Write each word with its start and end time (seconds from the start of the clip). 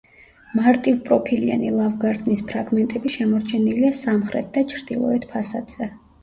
მარტივპროფილიანი 0.59 1.69
ლავგარდნის 1.75 2.41
ფრაგმენტები 2.53 3.13
შემორჩენილია 3.17 3.93
სამხრეთ 3.99 4.51
და 4.57 4.65
ჩრდილოეთ 4.73 5.29
ფასადზე. 5.37 5.93